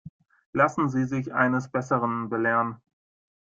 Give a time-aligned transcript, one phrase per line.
[0.51, 2.81] Lassen Sie sich eines Besseren belehren.